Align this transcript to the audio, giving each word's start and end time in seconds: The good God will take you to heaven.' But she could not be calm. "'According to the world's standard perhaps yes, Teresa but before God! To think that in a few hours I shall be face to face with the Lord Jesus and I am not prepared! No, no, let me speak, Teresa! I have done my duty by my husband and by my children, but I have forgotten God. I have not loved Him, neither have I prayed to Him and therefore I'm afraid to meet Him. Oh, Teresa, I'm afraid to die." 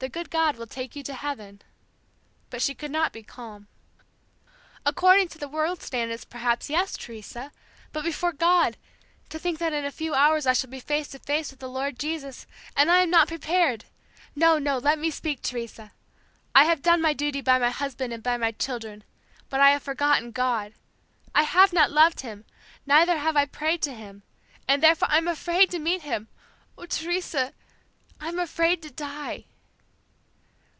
The 0.00 0.08
good 0.08 0.30
God 0.30 0.54
will 0.54 0.68
take 0.68 0.94
you 0.94 1.02
to 1.02 1.12
heaven.' 1.14 1.60
But 2.50 2.62
she 2.62 2.72
could 2.72 2.92
not 2.92 3.12
be 3.12 3.24
calm. 3.24 3.66
"'According 4.86 5.26
to 5.30 5.38
the 5.38 5.48
world's 5.48 5.86
standard 5.86 6.24
perhaps 6.30 6.70
yes, 6.70 6.92
Teresa 6.96 7.50
but 7.92 8.04
before 8.04 8.30
God! 8.30 8.76
To 9.30 9.40
think 9.40 9.58
that 9.58 9.72
in 9.72 9.84
a 9.84 9.90
few 9.90 10.14
hours 10.14 10.46
I 10.46 10.52
shall 10.52 10.70
be 10.70 10.78
face 10.78 11.08
to 11.08 11.18
face 11.18 11.50
with 11.50 11.58
the 11.58 11.68
Lord 11.68 11.98
Jesus 11.98 12.46
and 12.76 12.92
I 12.92 12.98
am 13.00 13.10
not 13.10 13.26
prepared! 13.26 13.86
No, 14.36 14.56
no, 14.56 14.78
let 14.78 15.00
me 15.00 15.10
speak, 15.10 15.42
Teresa! 15.42 15.90
I 16.54 16.62
have 16.62 16.80
done 16.80 17.02
my 17.02 17.12
duty 17.12 17.40
by 17.40 17.58
my 17.58 17.70
husband 17.70 18.12
and 18.12 18.22
by 18.22 18.36
my 18.36 18.52
children, 18.52 19.02
but 19.50 19.58
I 19.58 19.70
have 19.72 19.82
forgotten 19.82 20.30
God. 20.30 20.74
I 21.34 21.42
have 21.42 21.72
not 21.72 21.90
loved 21.90 22.20
Him, 22.20 22.44
neither 22.86 23.18
have 23.18 23.36
I 23.36 23.46
prayed 23.46 23.82
to 23.82 23.94
Him 23.94 24.22
and 24.68 24.80
therefore 24.80 25.08
I'm 25.10 25.26
afraid 25.26 25.72
to 25.72 25.80
meet 25.80 26.02
Him. 26.02 26.28
Oh, 26.76 26.86
Teresa, 26.86 27.52
I'm 28.20 28.38
afraid 28.38 28.80
to 28.82 28.92
die." 28.92 29.46